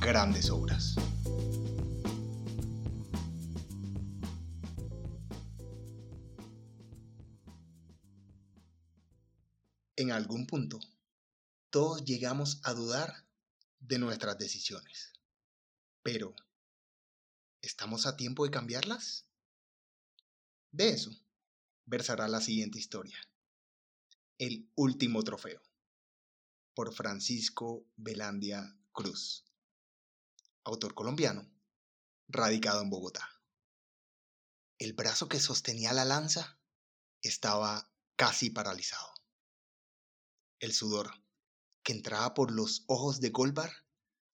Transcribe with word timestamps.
grandes 0.00 0.48
obras. 0.48 0.94
En 9.96 10.10
algún 10.10 10.46
punto, 10.46 10.80
todos 11.68 12.02
llegamos 12.04 12.60
a 12.64 12.72
dudar 12.72 13.26
de 13.80 13.98
nuestras 13.98 14.38
decisiones. 14.38 15.12
Pero, 16.02 16.34
¿estamos 17.60 18.06
a 18.06 18.16
tiempo 18.16 18.44
de 18.44 18.50
cambiarlas? 18.50 19.26
De 20.72 20.88
eso 20.88 21.10
versará 21.84 22.26
la 22.28 22.40
siguiente 22.40 22.78
historia. 22.78 23.18
El 24.38 24.70
último 24.76 25.22
trofeo. 25.22 25.60
Por 26.74 26.94
Francisco 26.94 27.84
Velandia 27.96 28.74
Cruz. 28.92 29.49
Autor 30.64 30.94
colombiano, 30.94 31.50
radicado 32.28 32.82
en 32.82 32.90
Bogotá. 32.90 33.26
El 34.78 34.92
brazo 34.92 35.28
que 35.28 35.40
sostenía 35.40 35.92
la 35.92 36.04
lanza 36.04 36.58
estaba 37.22 37.90
casi 38.16 38.50
paralizado. 38.50 39.12
El 40.58 40.72
sudor 40.72 41.10
que 41.82 41.92
entraba 41.92 42.34
por 42.34 42.52
los 42.52 42.84
ojos 42.86 43.20
de 43.20 43.30
Golbar 43.30 43.72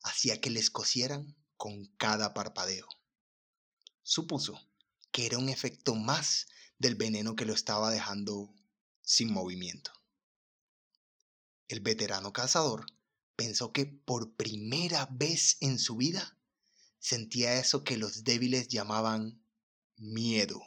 hacía 0.02 0.40
que 0.40 0.50
les 0.50 0.70
cosieran 0.70 1.36
con 1.56 1.86
cada 1.96 2.34
parpadeo. 2.34 2.88
Supuso 4.02 4.60
que 5.12 5.26
era 5.26 5.38
un 5.38 5.48
efecto 5.48 5.94
más 5.94 6.46
del 6.78 6.96
veneno 6.96 7.36
que 7.36 7.44
lo 7.44 7.54
estaba 7.54 7.90
dejando 7.90 8.54
sin 9.02 9.32
movimiento. 9.32 9.92
El 11.68 11.80
veterano 11.80 12.32
cazador 12.32 12.86
pensó 13.36 13.72
que 13.72 13.86
por 13.86 14.34
primera 14.34 15.08
vez 15.10 15.58
en 15.60 15.78
su 15.78 15.96
vida 15.96 16.36
sentía 16.98 17.54
eso 17.54 17.84
que 17.84 17.96
los 17.96 18.24
débiles 18.24 18.68
llamaban 18.68 19.42
miedo. 19.96 20.60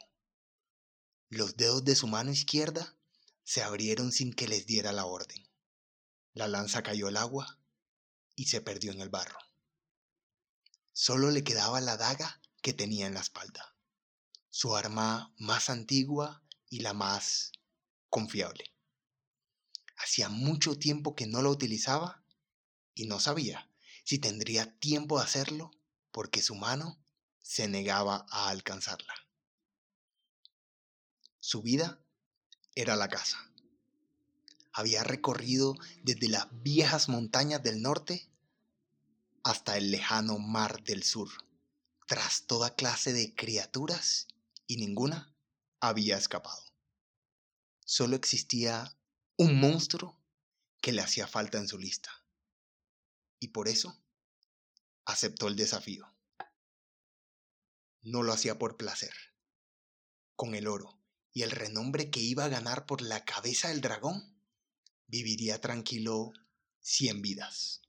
Los 1.29 1.57
dedos 1.57 1.83
de 1.83 1.95
su 1.95 2.07
mano 2.07 2.31
izquierda 2.31 2.95
se 3.43 3.61
abrieron 3.61 4.11
sin 4.11 4.33
que 4.33 4.47
les 4.47 4.65
diera 4.65 4.91
la 4.91 5.05
orden. 5.05 5.49
La 6.33 6.47
lanza 6.47 6.83
cayó 6.83 7.07
al 7.07 7.17
agua 7.17 7.59
y 8.35 8.45
se 8.45 8.61
perdió 8.61 8.91
en 8.91 9.01
el 9.01 9.09
barro. 9.09 9.39
Solo 10.93 11.31
le 11.31 11.43
quedaba 11.43 11.81
la 11.81 11.97
daga 11.97 12.41
que 12.61 12.73
tenía 12.73 13.07
en 13.07 13.15
la 13.15 13.21
espalda 13.21 13.75
su 14.49 14.75
arma 14.75 15.33
más 15.37 15.69
antigua 15.69 16.43
y 16.69 16.79
la 16.79 16.93
más 16.93 17.51
confiable. 18.09 18.65
Hacía 19.97 20.29
mucho 20.29 20.77
tiempo 20.77 21.15
que 21.15 21.27
no 21.27 21.41
la 21.41 21.49
utilizaba 21.49 22.18
y 22.95 23.05
no 23.05 23.19
sabía 23.19 23.69
si 24.03 24.19
tendría 24.19 24.77
tiempo 24.79 25.17
de 25.17 25.25
hacerlo 25.25 25.71
porque 26.11 26.41
su 26.41 26.55
mano 26.55 26.97
se 27.41 27.67
negaba 27.67 28.25
a 28.29 28.49
alcanzarla. 28.49 29.13
Su 31.39 31.61
vida 31.61 31.99
era 32.75 32.95
la 32.95 33.07
casa. 33.07 33.37
Había 34.71 35.03
recorrido 35.03 35.75
desde 36.03 36.27
las 36.29 36.47
viejas 36.63 37.09
montañas 37.09 37.63
del 37.63 37.81
norte 37.81 38.29
hasta 39.43 39.77
el 39.77 39.91
lejano 39.91 40.37
mar 40.37 40.83
del 40.83 41.03
sur, 41.03 41.29
tras 42.07 42.43
toda 42.45 42.75
clase 42.75 43.13
de 43.13 43.33
criaturas 43.33 44.27
y 44.67 44.77
ninguna 44.77 45.33
había 45.79 46.17
escapado. 46.17 46.63
Solo 47.85 48.15
existía 48.15 48.95
un 49.37 49.59
monstruo 49.59 50.19
que 50.81 50.91
le 50.91 51.01
hacía 51.01 51.27
falta 51.27 51.57
en 51.57 51.67
su 51.67 51.77
lista. 51.79 52.11
Y 53.39 53.49
por 53.49 53.67
eso 53.67 53.97
aceptó 55.05 55.47
el 55.47 55.55
desafío. 55.55 56.07
No 58.01 58.23
lo 58.23 58.33
hacía 58.33 58.59
por 58.59 58.77
placer. 58.77 59.13
Con 60.35 60.55
el 60.55 60.67
oro 60.67 60.97
y 61.33 61.43
el 61.43 61.51
renombre 61.51 62.09
que 62.09 62.19
iba 62.19 62.45
a 62.45 62.49
ganar 62.49 62.85
por 62.85 63.01
la 63.01 63.25
cabeza 63.25 63.69
del 63.69 63.81
dragón, 63.81 64.35
viviría 65.07 65.59
tranquilo 65.61 66.31
cien 66.79 67.21
vidas. 67.21 67.81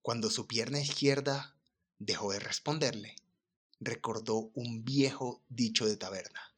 Cuando 0.00 0.30
su 0.30 0.46
pierna 0.46 0.80
izquierda 0.80 1.56
dejó 1.98 2.32
de 2.32 2.40
responderle, 2.40 3.16
recordó 3.78 4.50
un 4.54 4.84
viejo 4.84 5.42
dicho 5.48 5.86
de 5.86 5.96
taberna. 5.96 6.54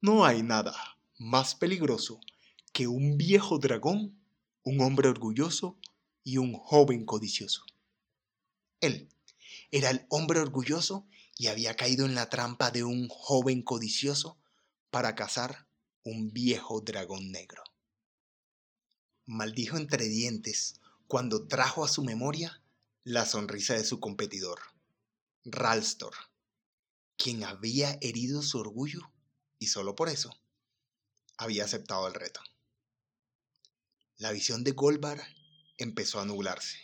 No 0.00 0.24
hay 0.24 0.42
nada 0.42 0.74
más 1.18 1.54
peligroso 1.54 2.20
que 2.72 2.86
un 2.86 3.16
viejo 3.16 3.58
dragón, 3.58 4.18
un 4.62 4.80
hombre 4.80 5.08
orgulloso 5.08 5.78
y 6.26 6.38
un 6.38 6.54
joven 6.54 7.06
codicioso. 7.06 7.64
Él 8.80 9.08
era 9.70 9.90
el 9.90 10.06
hombre 10.08 10.40
orgulloso 10.40 11.06
y 11.38 11.46
había 11.46 11.76
caído 11.76 12.04
en 12.04 12.16
la 12.16 12.28
trampa 12.28 12.72
de 12.72 12.82
un 12.82 13.08
joven 13.08 13.62
codicioso 13.62 14.36
para 14.90 15.14
cazar 15.14 15.68
un 16.02 16.32
viejo 16.32 16.80
dragón 16.80 17.30
negro. 17.30 17.62
Maldijo 19.24 19.76
entre 19.76 20.08
dientes 20.08 20.80
cuando 21.06 21.46
trajo 21.46 21.84
a 21.84 21.88
su 21.88 22.02
memoria 22.02 22.60
la 23.04 23.24
sonrisa 23.24 23.74
de 23.74 23.84
su 23.84 24.00
competidor 24.00 24.58
Ralstor, 25.44 26.14
quien 27.16 27.44
había 27.44 27.98
herido 28.02 28.42
su 28.42 28.58
orgullo 28.58 29.12
y 29.60 29.68
solo 29.68 29.94
por 29.94 30.08
eso 30.08 30.36
había 31.36 31.64
aceptado 31.66 32.08
el 32.08 32.14
reto. 32.14 32.40
La 34.16 34.32
visión 34.32 34.64
de 34.64 34.72
Golbar 34.72 35.22
empezó 35.78 36.20
a 36.20 36.24
nublarse. 36.24 36.78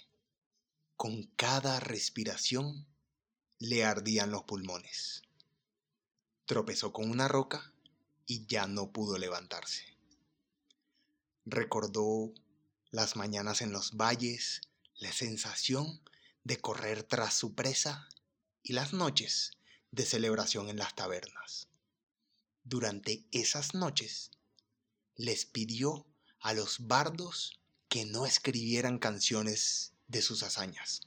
Con 0.96 1.24
cada 1.36 1.80
respiración 1.80 2.86
le 3.58 3.84
ardían 3.84 4.30
los 4.30 4.44
pulmones. 4.44 5.22
Tropezó 6.46 6.92
con 6.92 7.10
una 7.10 7.28
roca 7.28 7.72
y 8.26 8.46
ya 8.46 8.66
no 8.66 8.92
pudo 8.92 9.18
levantarse. 9.18 9.84
Recordó 11.44 12.32
las 12.90 13.16
mañanas 13.16 13.62
en 13.62 13.72
los 13.72 13.96
valles, 13.96 14.60
la 14.98 15.12
sensación 15.12 16.02
de 16.44 16.58
correr 16.60 17.02
tras 17.02 17.34
su 17.34 17.54
presa 17.54 18.08
y 18.62 18.74
las 18.74 18.92
noches 18.92 19.52
de 19.90 20.04
celebración 20.04 20.68
en 20.68 20.76
las 20.76 20.94
tabernas. 20.94 21.68
Durante 22.64 23.24
esas 23.32 23.74
noches 23.74 24.30
les 25.16 25.46
pidió 25.46 26.06
a 26.40 26.52
los 26.54 26.86
bardos 26.86 27.61
que 27.92 28.06
no 28.06 28.24
escribieran 28.24 28.98
canciones 28.98 29.92
de 30.08 30.22
sus 30.22 30.42
hazañas, 30.42 31.02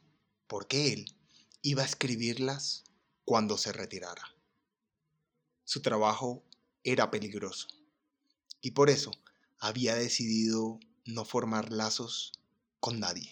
porque 0.46 0.94
él 0.94 1.18
iba 1.64 1.82
a 1.82 1.86
escribirlas 1.88 2.84
cuando 3.24 3.58
se 3.58 3.72
retirara. 3.72 4.36
Su 5.64 5.82
trabajo 5.82 6.44
era 6.84 7.10
peligroso 7.10 7.70
y 8.62 8.70
por 8.70 8.92
eso 8.92 9.10
había 9.58 9.96
decidido 9.96 10.80
no 11.06 11.26
formar 11.26 11.72
lazos 11.72 12.34
con 12.80 13.00
nadie. 13.00 13.32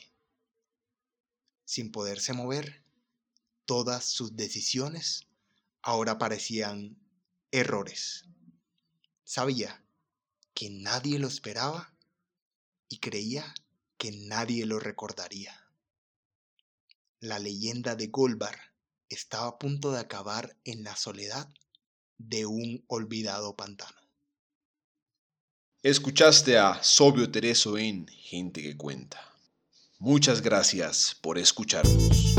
Sin 1.63 1.91
poderse 1.91 2.33
mover, 2.33 2.83
todas 3.65 4.03
sus 4.03 4.35
decisiones 4.35 5.27
ahora 5.83 6.17
parecían 6.17 6.97
errores. 7.51 8.25
Sabía 9.23 9.85
que 10.55 10.71
nadie 10.71 11.19
lo 11.19 11.27
esperaba 11.27 11.92
y 12.89 12.99
creía 12.99 13.53
que 13.97 14.11
nadie 14.11 14.65
lo 14.65 14.79
recordaría. 14.79 15.67
La 17.19 17.39
leyenda 17.39 17.95
de 17.95 18.07
Golbar 18.07 18.57
estaba 19.09 19.47
a 19.47 19.57
punto 19.57 19.91
de 19.91 19.99
acabar 19.99 20.57
en 20.65 20.83
la 20.83 20.95
soledad 20.95 21.47
de 22.17 22.45
un 22.45 22.83
olvidado 22.87 23.55
pantano. 23.55 23.97
Escuchaste 25.81 26.57
a 26.57 26.81
Sobio 26.81 27.29
Tereso 27.29 27.77
en 27.77 28.07
Gente 28.07 28.61
que 28.61 28.77
Cuenta. 28.77 29.19
Muchas 29.99 30.41
gracias 30.41 31.17
por 31.21 31.37
escucharnos. 31.37 32.35